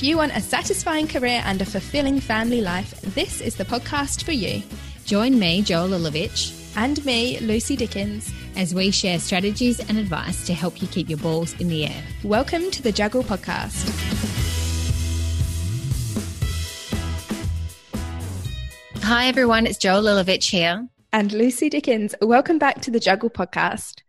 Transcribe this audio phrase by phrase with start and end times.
[0.00, 4.22] If you want a satisfying career and a fulfilling family life, this is the podcast
[4.22, 4.62] for you.
[5.04, 10.54] Join me, Joel Lilovich, and me, Lucy Dickens, as we share strategies and advice to
[10.54, 12.02] help you keep your balls in the air.
[12.24, 13.90] Welcome to the Juggle Podcast.
[19.02, 19.66] Hi, everyone.
[19.66, 20.88] It's Joel Lilovich here.
[21.12, 22.14] And Lucy Dickens.
[22.22, 24.00] Welcome back to the Juggle Podcast.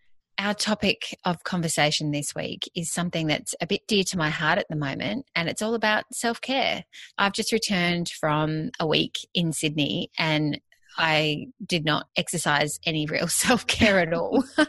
[0.42, 4.58] Our topic of conversation this week is something that's a bit dear to my heart
[4.58, 6.84] at the moment, and it's all about self care.
[7.20, 10.60] I've just returned from a week in Sydney and
[10.98, 14.44] I did not exercise any real self care at all.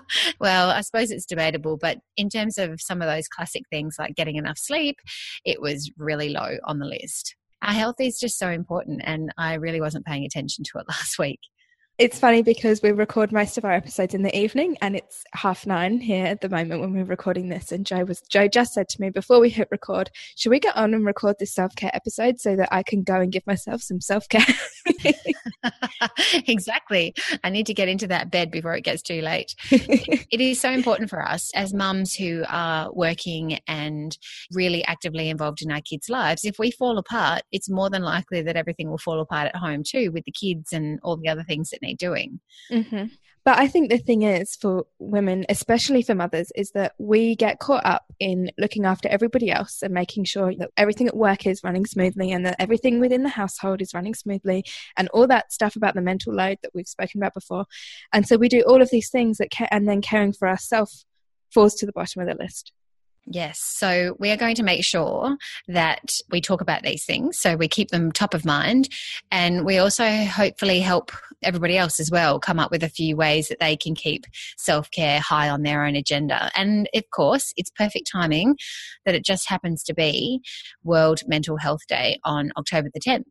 [0.40, 4.16] well, I suppose it's debatable, but in terms of some of those classic things like
[4.16, 4.96] getting enough sleep,
[5.44, 7.36] it was really low on the list.
[7.60, 11.18] Our health is just so important, and I really wasn't paying attention to it last
[11.18, 11.40] week.
[11.98, 15.66] It's funny because we record most of our episodes in the evening and it's half
[15.66, 17.72] nine here at the moment when we're recording this.
[17.72, 20.76] And Joe was Joe just said to me before we hit record, should we get
[20.76, 23.80] on and record this self care episode so that I can go and give myself
[23.80, 24.44] some self care?
[26.46, 27.14] exactly.
[27.44, 29.54] I need to get into that bed before it gets too late.
[29.70, 34.16] it is so important for us as mums who are working and
[34.52, 36.44] really actively involved in our kids' lives.
[36.44, 39.82] If we fall apart, it's more than likely that everything will fall apart at home
[39.82, 42.40] too with the kids and all the other things that need doing.
[42.70, 43.06] Mm-hmm.
[43.46, 47.60] But I think the thing is for women, especially for mothers, is that we get
[47.60, 51.62] caught up in looking after everybody else and making sure that everything at work is
[51.62, 54.64] running smoothly and that everything within the household is running smoothly
[54.96, 57.66] and all that stuff about the mental load that we've spoken about before.
[58.12, 61.06] And so we do all of these things that, ca- and then caring for ourselves
[61.54, 62.72] falls to the bottom of the list.
[63.28, 63.60] Yes.
[63.60, 67.66] So we are going to make sure that we talk about these things so we
[67.66, 68.88] keep them top of mind.
[69.32, 71.10] And we also hopefully help
[71.42, 74.90] everybody else as well come up with a few ways that they can keep self
[74.92, 76.50] care high on their own agenda.
[76.54, 78.56] And of course, it's perfect timing
[79.04, 80.40] that it just happens to be
[80.84, 83.24] World Mental Health Day on October the 10th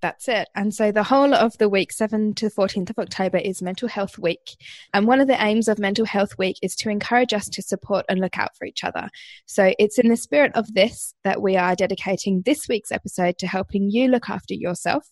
[0.00, 0.48] that's it.
[0.54, 4.18] And so the whole of the week, 7 to 14th of October, is Mental Health
[4.18, 4.56] Week.
[4.92, 8.06] And one of the aims of Mental Health Week is to encourage us to support
[8.08, 9.08] and look out for each other.
[9.46, 13.46] So it's in the spirit of this that we are dedicating this week's episode to
[13.46, 15.10] helping you look after yourself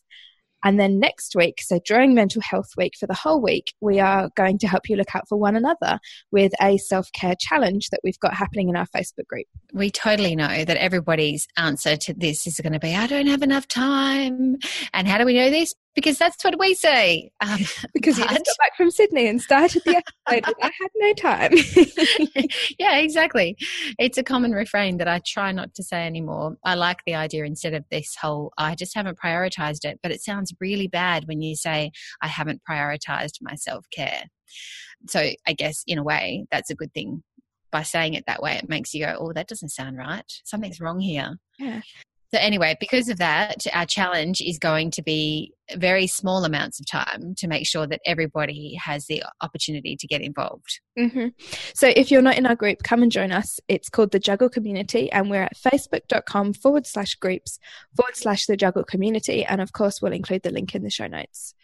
[0.67, 4.31] and then next week, so during Mental Health Week for the whole week, we are
[4.35, 6.01] going to help you look out for one another
[6.33, 9.47] with a self care challenge that we've got happening in our Facebook group.
[9.73, 13.43] We totally know that everybody's answer to this is going to be, I don't have
[13.43, 14.57] enough time.
[14.93, 15.73] And how do we know this?
[15.97, 17.31] Because that's what we say.
[17.41, 17.59] Um,
[17.95, 18.31] because but...
[18.31, 20.55] you just got back from Sydney and started the episode.
[20.63, 21.53] I had no time.
[22.79, 23.57] yeah, exactly.
[23.99, 26.57] It's a common refrain that I try not to say anymore.
[26.65, 29.99] I like the idea instead of this whole, I just haven't prioritized it.
[30.03, 31.91] But it sounds really bad when you say,
[32.21, 34.25] I haven't prioritized my self care.
[35.09, 37.25] So I guess in a way, that's a good thing
[37.73, 40.25] by saying it that way, it makes you go, oh, that doesn't sound right.
[40.45, 41.37] Something's wrong here.
[41.59, 41.81] Yeah.
[42.33, 46.87] So, anyway, because of that, our challenge is going to be very small amounts of
[46.87, 50.81] time to make sure that everybody has the opportunity to get involved.
[50.99, 51.29] Mm-hmm.
[51.75, 53.61] So, if you're not in our group, come and join us.
[53.69, 57.59] It's called the Juggle Community, and we're at facebook.com forward slash groups
[57.97, 59.45] forward slash the Juggle Community.
[59.45, 61.55] And of course, we'll include the link in the show notes.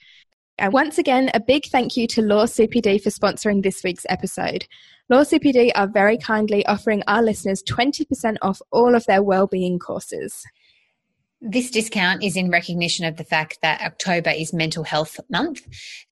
[0.59, 4.67] And once again, a big thank you to Law CPD for sponsoring this week's episode.
[5.09, 10.45] Law CPD are very kindly offering our listeners 20% off all of their wellbeing courses.
[11.41, 15.67] This discount is in recognition of the fact that October is Mental Health Month.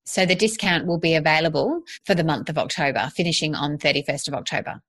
[0.04, 4.34] So the discount will be available for the month of October, finishing on 31st of
[4.34, 4.82] October.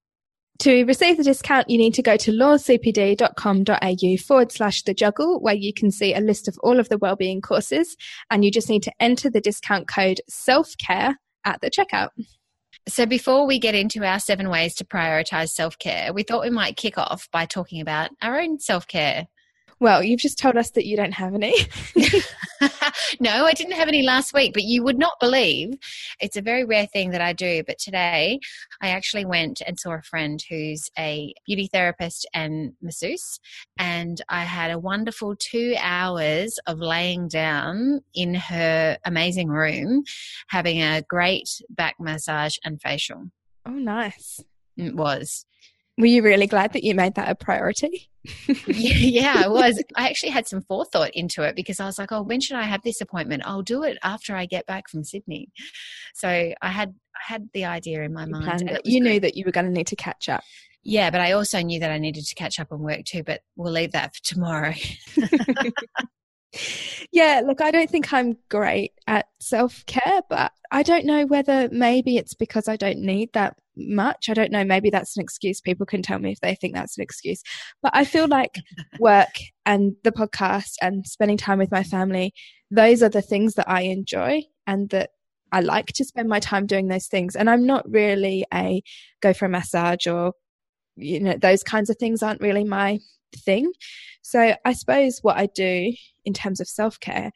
[0.62, 5.56] To receive the discount, you need to go to lawcpd.com.au forward slash the juggle, where
[5.56, 7.98] you can see a list of all of the wellbeing courses,
[8.30, 12.10] and you just need to enter the discount code self care at the checkout.
[12.88, 16.52] So, before we get into our seven ways to prioritize self care, we thought we
[16.52, 19.26] might kick off by talking about our own self care.
[19.82, 21.56] Well, you've just told us that you don't have any.
[23.20, 25.74] no, I didn't have any last week, but you would not believe
[26.20, 27.64] it's a very rare thing that I do.
[27.66, 28.40] But today
[28.80, 33.40] I actually went and saw a friend who's a beauty therapist and masseuse,
[33.80, 40.04] and I had a wonderful two hours of laying down in her amazing room,
[40.50, 43.32] having a great back massage and facial.
[43.66, 44.42] Oh, nice.
[44.78, 45.44] It was.
[45.98, 48.10] Were you really glad that you made that a priority?
[48.68, 49.84] yeah, I was.
[49.96, 52.64] I actually had some forethought into it because I was like, oh, when should I
[52.64, 53.44] have this appointment?
[53.46, 55.50] I'll do it after I get back from Sydney.
[56.14, 58.80] So I had I had the idea in my you mind.
[58.84, 60.44] You knew that you were going to need to catch up.
[60.84, 63.42] Yeah, but I also knew that I needed to catch up on work too, but
[63.56, 64.74] we'll leave that for tomorrow.
[67.12, 71.70] yeah, look, I don't think I'm great at self care, but I don't know whether
[71.72, 74.30] maybe it's because I don't need that much.
[74.30, 75.62] I don't know, maybe that's an excuse.
[75.62, 77.42] People can tell me if they think that's an excuse.
[77.82, 78.60] But I feel like
[79.00, 79.36] work
[79.66, 82.34] and the podcast and spending time with my family,
[82.70, 85.12] those are the things that I enjoy and that
[85.52, 87.36] I like to spend my time doing those things.
[87.36, 88.82] And I'm not really a
[89.22, 90.34] go for a massage or,
[90.96, 93.00] you know, those kinds of things aren't really my
[93.36, 93.72] thing.
[94.22, 95.94] So I suppose what I do
[96.26, 97.32] in terms of self care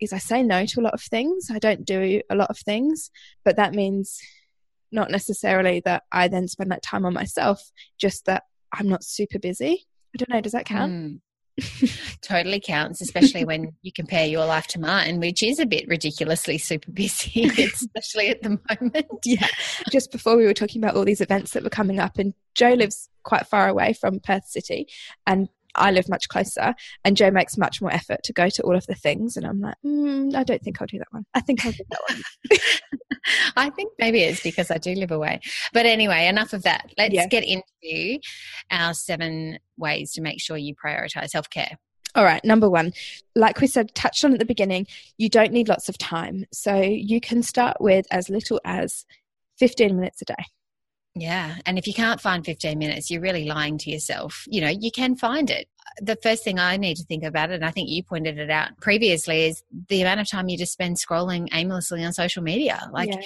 [0.00, 1.48] is I say no to a lot of things.
[1.52, 3.10] I don't do a lot of things,
[3.44, 4.18] but that means
[4.92, 9.38] not necessarily that I then spend that time on myself, just that I'm not super
[9.38, 9.86] busy.
[10.14, 10.92] I don't know, does that count?
[10.92, 11.20] Mm.
[12.22, 16.58] totally counts, especially when you compare your life to mine, which is a bit ridiculously
[16.58, 19.06] super busy, especially at the moment.
[19.24, 19.46] Yeah.
[19.90, 22.72] Just before we were talking about all these events that were coming up, and Joe
[22.72, 24.88] lives quite far away from Perth City,
[25.26, 28.76] and I live much closer, and Joe makes much more effort to go to all
[28.76, 29.36] of the things.
[29.36, 31.26] And I'm like, mm, I don't think I'll do that one.
[31.34, 32.58] I think I'll do that one.
[33.56, 35.40] I think maybe it's because I do live away.
[35.72, 36.92] But anyway, enough of that.
[36.98, 37.26] Let's yeah.
[37.26, 38.20] get into
[38.70, 41.78] our seven ways to make sure you prioritize self care.
[42.14, 42.92] All right, number one,
[43.36, 44.86] like we said, touched on at the beginning,
[45.16, 46.44] you don't need lots of time.
[46.52, 49.06] So you can start with as little as
[49.58, 50.44] 15 minutes a day.
[51.14, 51.56] Yeah.
[51.66, 54.44] And if you can't find 15 minutes, you're really lying to yourself.
[54.48, 55.68] You know, you can find it.
[55.98, 58.76] The first thing I need to think about, and I think you pointed it out
[58.80, 62.88] previously, is the amount of time you just spend scrolling aimlessly on social media.
[62.92, 63.20] Like yeah.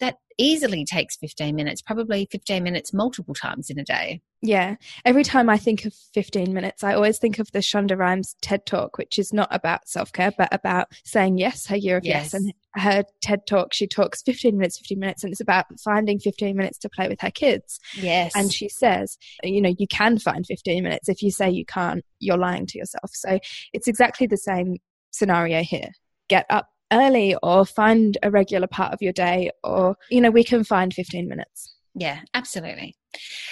[0.00, 4.20] That easily takes 15 minutes, probably 15 minutes multiple times in a day.
[4.42, 4.76] Yeah.
[5.06, 8.66] Every time I think of 15 minutes, I always think of the Shonda Rhimes TED
[8.66, 12.32] Talk, which is not about self care, but about saying yes, her year of yes.
[12.32, 12.34] yes.
[12.34, 16.54] And her TED Talk, she talks 15 minutes, 15 minutes, and it's about finding 15
[16.56, 17.80] minutes to play with her kids.
[17.94, 18.32] Yes.
[18.34, 21.08] And she says, you know, you can find 15 minutes.
[21.08, 23.12] If you say you can't, you're lying to yourself.
[23.14, 23.38] So
[23.72, 24.76] it's exactly the same
[25.10, 25.90] scenario here.
[26.28, 30.44] Get up early or find a regular part of your day, or, you know, we
[30.44, 31.74] can find 15 minutes.
[31.94, 32.96] Yeah, absolutely.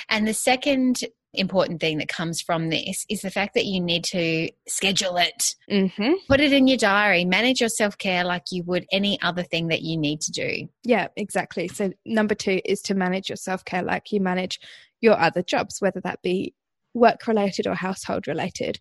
[0.09, 1.01] And the second
[1.35, 5.55] important thing that comes from this is the fact that you need to schedule it.
[5.71, 6.13] Mm-hmm.
[6.29, 7.25] Put it in your diary.
[7.25, 10.69] Manage your self care like you would any other thing that you need to do.
[10.85, 11.69] Yeah, exactly.
[11.69, 14.61] So, number two is to manage your self care like you manage
[15.01, 16.55] your other jobs, whether that be
[16.95, 18.79] work related or household related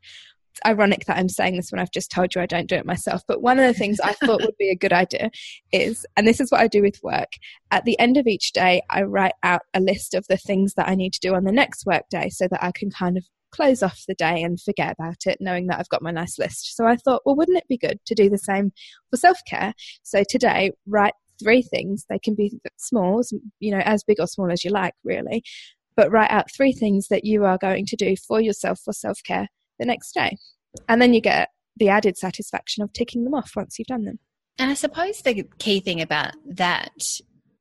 [0.51, 2.85] it's ironic that I'm saying this when I've just told you I don't do it
[2.85, 3.21] myself.
[3.27, 5.31] But one of the things I thought would be a good idea
[5.71, 7.29] is, and this is what I do with work,
[7.71, 10.89] at the end of each day, I write out a list of the things that
[10.89, 13.25] I need to do on the next work day so that I can kind of
[13.51, 16.75] close off the day and forget about it, knowing that I've got my nice list.
[16.75, 18.71] So I thought, well, wouldn't it be good to do the same
[19.09, 19.73] for self care?
[20.03, 22.05] So today, write three things.
[22.09, 23.23] They can be small,
[23.59, 25.43] you know, as big or small as you like, really.
[25.95, 29.19] But write out three things that you are going to do for yourself for self
[29.25, 29.47] care
[29.81, 30.37] the next day.
[30.87, 34.19] And then you get the added satisfaction of ticking them off once you've done them.
[34.57, 36.91] And I suppose the key thing about that,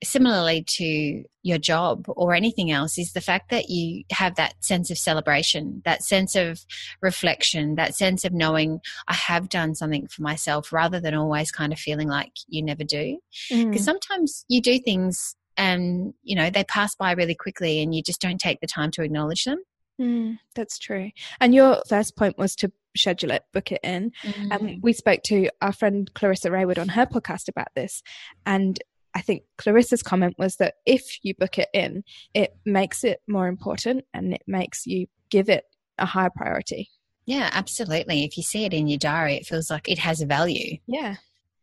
[0.04, 4.90] similarly to your job or anything else, is the fact that you have that sense
[4.90, 6.60] of celebration, that sense of
[7.00, 11.72] reflection, that sense of knowing I have done something for myself rather than always kind
[11.72, 13.18] of feeling like you never do.
[13.48, 13.84] Because mm.
[13.84, 18.20] sometimes you do things and, you know, they pass by really quickly and you just
[18.20, 19.62] don't take the time to acknowledge them.
[20.00, 21.10] Mm, that's true.
[21.40, 24.12] And your first point was to schedule it, book it in.
[24.22, 24.52] Mm.
[24.52, 28.02] Um, we spoke to our friend Clarissa Rayward on her podcast about this.
[28.46, 28.78] And
[29.14, 32.04] I think Clarissa's comment was that if you book it in,
[32.34, 35.64] it makes it more important and it makes you give it
[35.98, 36.88] a higher priority.
[37.26, 38.24] Yeah, absolutely.
[38.24, 40.78] If you see it in your diary, it feels like it has a value.
[40.86, 41.16] Yeah.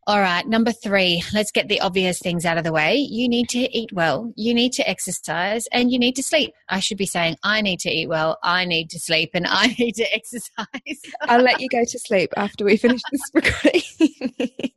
[0.07, 2.95] All right, number three, let's get the obvious things out of the way.
[2.95, 6.53] You need to eat well, you need to exercise, and you need to sleep.
[6.69, 9.67] I should be saying, I need to eat well, I need to sleep, and I
[9.77, 11.01] need to exercise.
[11.23, 14.71] I'll let you go to sleep after we finish this recording.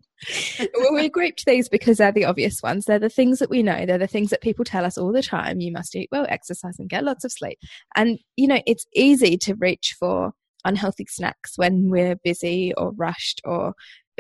[0.77, 2.87] well, we grouped these because they're the obvious ones.
[2.87, 3.87] They're the things that we know.
[3.87, 5.61] They're the things that people tell us all the time.
[5.61, 7.61] You must eat well, exercise, and get lots of sleep.
[7.95, 10.33] And, you know, it's easy to reach for
[10.65, 13.75] unhealthy snacks when we're busy or rushed or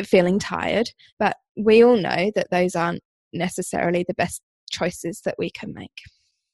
[0.06, 0.90] feeling tired.
[1.18, 3.02] But we all know that those aren't
[3.32, 4.40] necessarily the best
[4.70, 5.90] choices that we can make.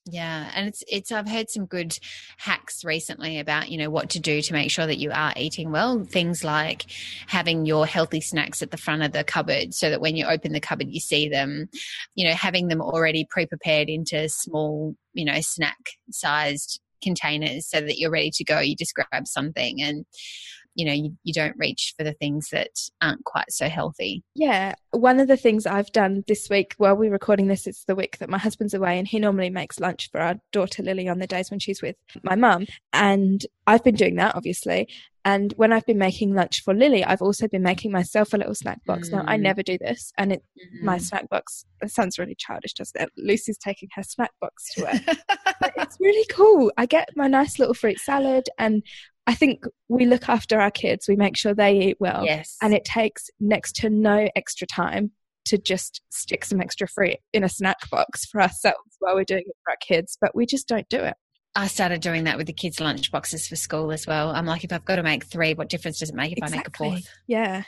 [0.09, 1.99] Yeah, and it's it's I've heard some good
[2.37, 5.73] hacks recently about, you know, what to do to make sure that you are eating
[5.73, 6.05] well.
[6.05, 6.87] Things like
[7.27, 10.53] having your healthy snacks at the front of the cupboard so that when you open
[10.53, 11.69] the cupboard you see them,
[12.15, 15.79] you know, having them already pre-prepared into small, you know, snack
[16.13, 18.61] sized containers so that you're ready to go.
[18.61, 20.07] You just grab something and
[20.77, 24.75] you know you, you don't reach for the things that aren't quite so healthy yeah
[24.93, 28.19] one of the things i've done this week while we're recording this it's the week
[28.19, 31.27] that my husband's away and he normally makes lunch for our daughter lily on the
[31.27, 34.87] days when she's with my mum and i've been doing that obviously
[35.27, 38.55] And when I've been making lunch for Lily, I've also been making myself a little
[38.55, 39.09] snack box.
[39.09, 39.13] Mm.
[39.13, 39.41] Now, I mm.
[39.41, 40.13] never do this.
[40.17, 40.85] And it, mm.
[40.85, 43.11] my snack box, it sounds really childish, doesn't it?
[43.19, 45.19] Lucy's taking her snack box to work.
[45.79, 46.71] it's really cool.
[46.77, 48.85] I get my nice little fruit salad and
[49.27, 51.09] I think we look after our kids.
[51.09, 52.25] We make sure they eat well.
[52.25, 52.57] Yes.
[52.63, 55.11] And it takes next to no extra time
[55.47, 59.45] to just stick some extra fruit in a snack box for ourselves while we're doing
[59.47, 61.15] it for our kids, but we just don't do it.
[61.55, 64.31] I started doing that with the kids' lunch boxes for school as well.
[64.31, 66.57] I'm like, if I've got to make three, what difference does it make if exactly.
[66.57, 67.15] I make a fourth?
[67.27, 67.63] Yeah.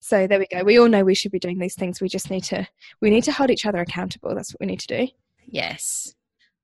[0.00, 0.62] So there we go.
[0.62, 2.00] We all know we should be doing these things.
[2.00, 2.68] We just need to
[3.00, 4.34] we need to hold each other accountable.
[4.34, 5.08] That's what we need to do.
[5.46, 6.14] Yes.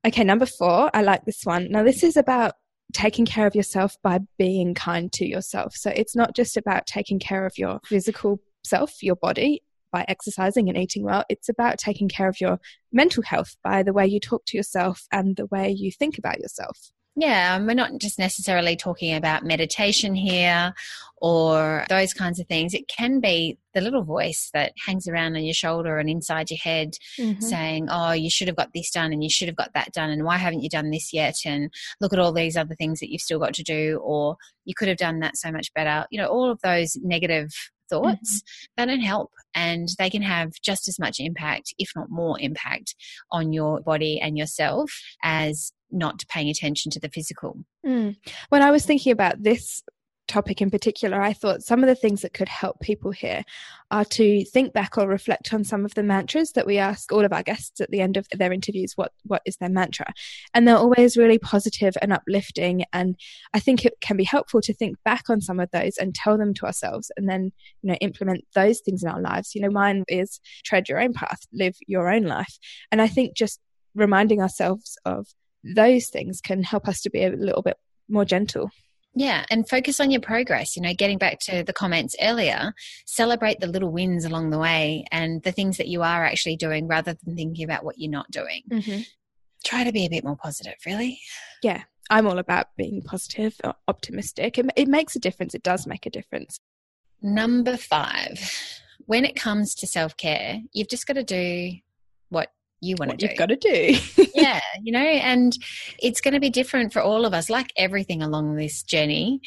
[0.06, 1.70] Okay, number 4, I like this one.
[1.70, 2.54] Now this is about
[2.92, 5.74] taking care of yourself by being kind to yourself.
[5.74, 10.68] So it's not just about taking care of your physical self, your body, by exercising
[10.68, 11.24] and eating well.
[11.28, 12.60] It's about taking care of your
[12.92, 16.40] mental health by the way you talk to yourself and the way you think about
[16.40, 16.92] yourself.
[17.20, 20.72] Yeah, we're not just necessarily talking about meditation here
[21.20, 22.72] or those kinds of things.
[22.72, 26.60] It can be the little voice that hangs around on your shoulder and inside your
[26.62, 27.42] head mm-hmm.
[27.42, 30.08] saying, Oh, you should have got this done and you should have got that done.
[30.08, 31.34] And why haven't you done this yet?
[31.44, 34.00] And look at all these other things that you've still got to do.
[34.02, 36.06] Or you could have done that so much better.
[36.10, 37.50] You know, all of those negative
[37.90, 38.64] thoughts, mm-hmm.
[38.78, 42.94] they don't help and they can have just as much impact, if not more impact,
[43.30, 44.90] on your body and yourself
[45.22, 47.58] as not paying attention to the physical.
[47.84, 48.16] Mm.
[48.48, 49.82] When I was thinking about this
[50.30, 53.42] topic in particular, I thought some of the things that could help people here
[53.90, 57.24] are to think back or reflect on some of the mantras that we ask all
[57.24, 60.06] of our guests at the end of their interviews what what is their mantra
[60.54, 63.16] and they're always really positive and uplifting and
[63.52, 66.38] I think it can be helpful to think back on some of those and tell
[66.38, 67.50] them to ourselves and then
[67.82, 71.12] you know implement those things in our lives you know mine is tread your own
[71.12, 72.56] path live your own life
[72.92, 73.58] and I think just
[73.96, 75.26] reminding ourselves of
[75.62, 77.76] those things can help us to be a little bit
[78.08, 78.70] more gentle
[79.14, 80.76] yeah, and focus on your progress.
[80.76, 82.72] You know, getting back to the comments earlier,
[83.06, 86.86] celebrate the little wins along the way and the things that you are actually doing
[86.86, 88.62] rather than thinking about what you're not doing.
[88.70, 89.00] Mm-hmm.
[89.64, 91.20] Try to be a bit more positive, really.
[91.62, 94.58] Yeah, I'm all about being positive, optimistic.
[94.58, 95.54] It, it makes a difference.
[95.54, 96.58] It does make a difference.
[97.20, 98.38] Number five,
[99.06, 101.72] when it comes to self care, you've just got to do
[102.80, 103.26] you want to do.
[103.26, 103.96] You've got to do.
[104.34, 105.56] yeah, you know, and
[105.98, 109.40] it's going to be different for all of us, like everything along this journey.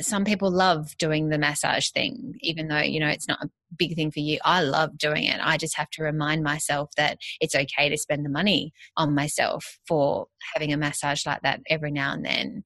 [0.00, 3.96] Some people love doing the massage thing, even though, you know, it's not a big
[3.96, 4.38] thing for you.
[4.44, 5.40] I love doing it.
[5.42, 9.78] I just have to remind myself that it's okay to spend the money on myself
[9.88, 12.62] for having a massage like that every now and then.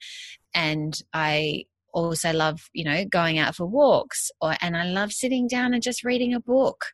[0.55, 5.47] And I also love, you know, going out for walks or and I love sitting
[5.47, 6.87] down and just reading a book.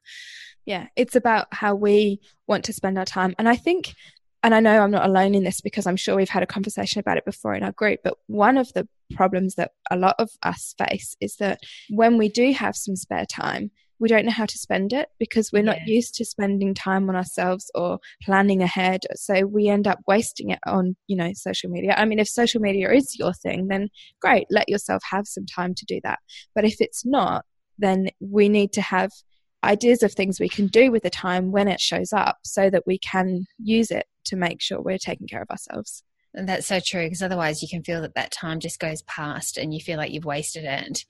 [0.67, 3.35] Yeah, it's about how we want to spend our time.
[3.39, 3.95] And I think,
[4.43, 7.01] and I know I'm not alone in this because I'm sure we've had a conversation
[7.01, 10.31] about it before in our group, but one of the problems that a lot of
[10.43, 14.47] us face is that when we do have some spare time, we don't know how
[14.47, 19.03] to spend it because we're not used to spending time on ourselves or planning ahead.
[19.15, 21.95] So we end up wasting it on, you know, social media.
[21.97, 23.91] I mean, if social media is your thing, then
[24.21, 26.19] great, let yourself have some time to do that.
[26.55, 27.45] But if it's not,
[27.79, 29.11] then we need to have
[29.65, 32.87] ideas of things we can do with the time when it shows up so that
[32.87, 36.03] we can use it to make sure we're taking care of ourselves.
[36.33, 39.59] And that's so true because otherwise you can feel that that time just goes past
[39.59, 41.05] and you feel like you've wasted it.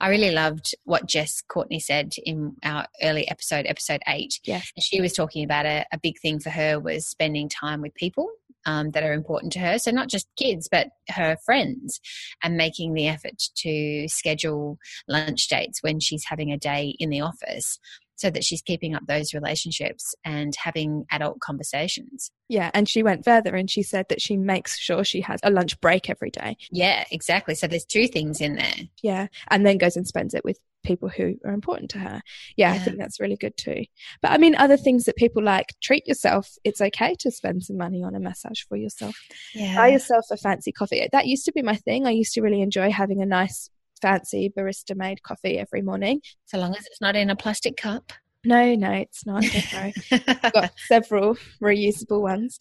[0.00, 4.38] I really loved what Jess Courtney said in our early episode, episode eight.
[4.44, 4.60] Yeah.
[4.78, 8.30] She was talking about a, a big thing for her was spending time with people
[8.66, 9.78] um, that are important to her.
[9.78, 12.00] So not just kids, but her friends
[12.42, 17.20] and making the effort to schedule lunch dates when she's having a day in the
[17.20, 17.78] office
[18.16, 22.30] so that she's keeping up those relationships and having adult conversations.
[22.48, 25.50] Yeah, and she went further and she said that she makes sure she has a
[25.50, 26.56] lunch break every day.
[26.70, 27.54] Yeah, exactly.
[27.54, 28.74] So there's two things in there.
[29.02, 32.22] Yeah, and then goes and spends it with people who are important to her.
[32.56, 33.84] Yeah, yeah, I think that's really good too.
[34.22, 36.50] But I mean, other things that people like treat yourself.
[36.64, 39.16] It's okay to spend some money on a massage for yourself.
[39.54, 39.76] Yeah.
[39.76, 41.06] Buy yourself a fancy coffee.
[41.12, 42.06] That used to be my thing.
[42.06, 43.68] I used to really enjoy having a nice
[44.00, 46.20] fancy barista made coffee every morning.
[46.46, 48.12] So long as it's not in a plastic cup.
[48.44, 49.44] No, no, it's not.
[49.74, 52.58] I've got several reusable ones.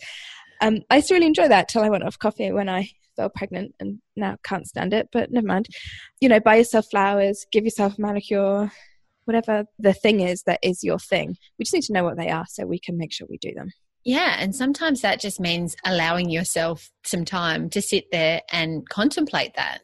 [0.61, 3.29] Um, I used to really enjoy that till I went off coffee when I fell
[3.29, 5.67] pregnant and now can't stand it, but never mind.
[6.21, 8.71] You know, buy yourself flowers, give yourself a manicure,
[9.25, 11.35] whatever the thing is that is your thing.
[11.59, 13.53] We just need to know what they are so we can make sure we do
[13.53, 13.69] them.
[14.05, 19.55] Yeah, and sometimes that just means allowing yourself some time to sit there and contemplate
[19.55, 19.81] that.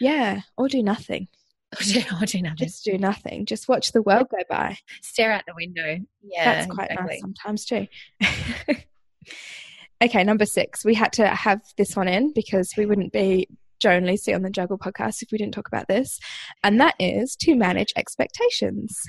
[0.00, 1.28] Yeah, or do nothing.
[1.80, 2.66] Or do, or do nothing.
[2.66, 3.46] Just do nothing.
[3.46, 4.76] Just watch the world go by.
[5.02, 6.04] Stare out the window.
[6.20, 7.14] Yeah, that's quite exactly.
[7.14, 7.86] nice sometimes too.
[10.02, 10.84] okay, number six.
[10.84, 13.46] We had to have this one in because we wouldn't be
[13.78, 16.18] Jo and Lucy on the Juggle podcast if we didn't talk about this,
[16.64, 19.00] and that is to manage expectations.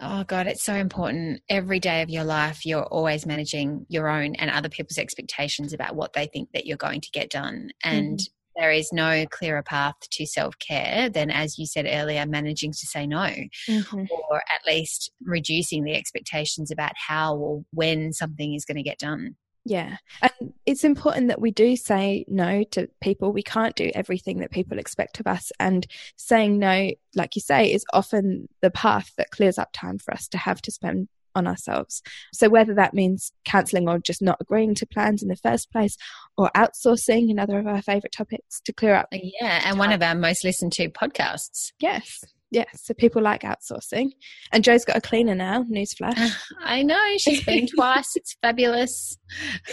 [0.00, 1.40] Oh, God, it's so important.
[1.48, 5.96] Every day of your life, you're always managing your own and other people's expectations about
[5.96, 7.70] what they think that you're going to get done.
[7.82, 8.60] And mm-hmm.
[8.60, 12.86] there is no clearer path to self care than, as you said earlier, managing to
[12.86, 13.28] say no,
[13.68, 14.04] mm-hmm.
[14.30, 18.98] or at least reducing the expectations about how or when something is going to get
[18.98, 19.34] done.
[19.68, 19.96] Yeah.
[20.22, 23.32] And it's important that we do say no to people.
[23.32, 25.52] We can't do everything that people expect of us.
[25.60, 30.14] And saying no, like you say, is often the path that clears up time for
[30.14, 32.02] us to have to spend on ourselves.
[32.32, 35.96] So whether that means cancelling or just not agreeing to plans in the first place
[36.36, 39.08] or outsourcing, another of our favourite topics to clear up.
[39.12, 39.60] Yeah.
[39.64, 39.78] And time.
[39.78, 41.72] one of our most listened to podcasts.
[41.78, 44.12] Yes yeah, so people like outsourcing.
[44.52, 46.34] And Joe's got a cleaner now, newsflash.
[46.60, 48.16] I know, she's been twice.
[48.16, 49.18] It's fabulous.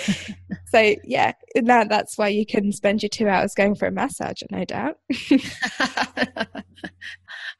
[0.67, 4.41] so, yeah, now that's why you can spend your two hours going for a massage,
[4.51, 4.98] no doubt.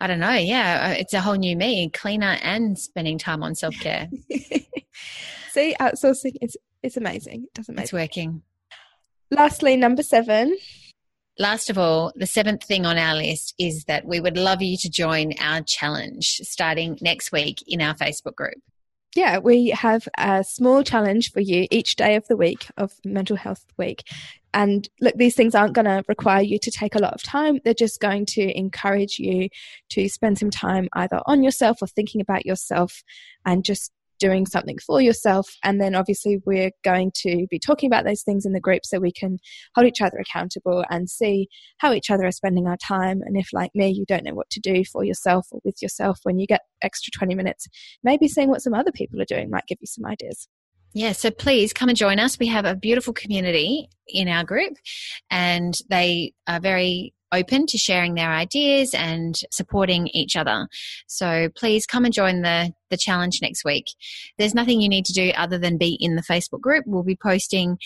[0.02, 0.34] I don't know.
[0.34, 4.10] Yeah, uh, it's a whole new me, cleaner and spending time on self care.
[5.52, 7.44] See, outsourcing is, is amazing.
[7.46, 8.42] It doesn't make It's working.
[9.32, 10.58] Lastly, number seven
[11.38, 14.78] Last of all, the seventh thing on our list is that we would love you
[14.78, 18.56] to join our challenge starting next week in our Facebook group.
[19.16, 23.36] Yeah, we have a small challenge for you each day of the week of Mental
[23.36, 24.04] Health Week.
[24.54, 27.60] And look, these things aren't going to require you to take a lot of time.
[27.64, 29.50] They're just going to encourage you
[29.90, 33.04] to spend some time either on yourself or thinking about yourself
[33.46, 35.56] and just doing something for yourself.
[35.64, 39.00] And then obviously, we're going to be talking about those things in the group so
[39.00, 39.38] we can
[39.76, 43.22] hold each other accountable and see how each other are spending our time.
[43.26, 46.20] And if, like me, you don't know what to do for yourself or with yourself
[46.24, 47.68] when you get extra 20 minutes,
[48.04, 50.48] maybe seeing what some other people are doing might give you some ideas.
[50.94, 52.40] Yeah, so please come and join us.
[52.40, 54.78] We have a beautiful community in our group,
[55.30, 60.68] and they are very open to sharing their ideas and supporting each other.
[61.08, 63.86] So please come and join the, the challenge next week.
[64.38, 66.86] There's nothing you need to do other than be in the Facebook group.
[66.88, 67.78] We'll be posting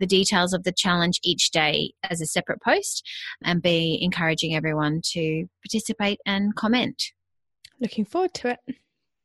[0.00, 3.06] the details of the challenge each day as a separate post
[3.42, 7.12] and be encouraging everyone to participate and comment.
[7.80, 8.58] Looking forward to it.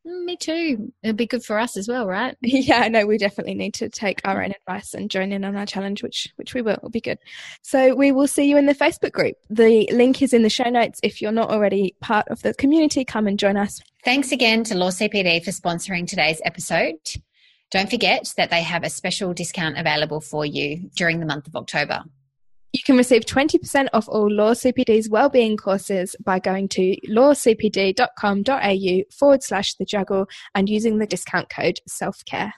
[0.06, 0.92] Mm, me too.
[1.02, 2.36] It'd be good for us as well, right?
[2.42, 5.66] Yeah, no, we definitely need to take our own advice and join in on our
[5.66, 6.74] challenge, which which we will.
[6.74, 7.20] It'll be good.
[7.62, 9.36] So we will see you in the Facebook group.
[9.50, 11.00] The link is in the show notes.
[11.04, 13.82] If you're not already part of the community, come and join us.
[14.04, 16.96] Thanks again to Law CPD for sponsoring today's episode.
[17.72, 21.56] Don't forget that they have a special discount available for you during the month of
[21.56, 22.04] October.
[22.74, 29.44] You can receive 20% off all Law CPD's wellbeing courses by going to lawcpd.com.au forward
[29.44, 32.52] slash the juggle and using the discount code self-care.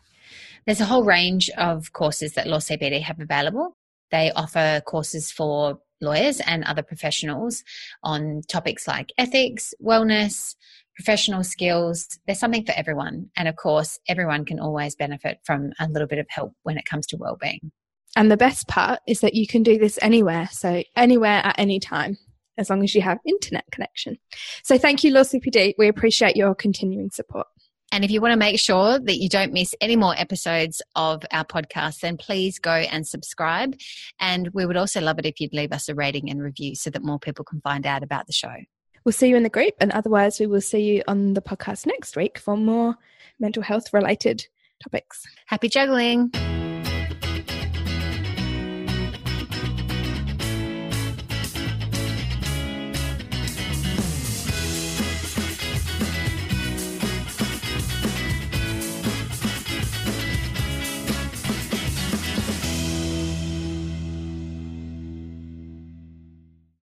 [0.66, 3.76] There's a whole range of courses that Law CPD have available.
[4.10, 7.62] They offer courses for lawyers and other professionals
[8.02, 10.56] on topics like ethics, wellness,
[10.96, 12.08] professional skills.
[12.26, 13.32] There's something for everyone.
[13.36, 16.86] And of course, everyone can always benefit from a little bit of help when it
[16.86, 17.74] comes to wellbeing.
[18.16, 20.48] And the best part is that you can do this anywhere.
[20.52, 22.18] So anywhere at any time,
[22.58, 24.18] as long as you have internet connection.
[24.64, 25.74] So thank you, Law CPD.
[25.78, 27.48] We appreciate your continuing support.
[27.92, 31.24] And if you want to make sure that you don't miss any more episodes of
[31.32, 33.78] our podcast, then please go and subscribe.
[34.20, 36.90] And we would also love it if you'd leave us a rating and review so
[36.90, 38.54] that more people can find out about the show.
[39.06, 39.76] We'll see you in the group.
[39.80, 42.96] And otherwise, we will see you on the podcast next week for more
[43.40, 44.48] mental health related
[44.84, 45.24] topics.
[45.46, 46.32] Happy juggling.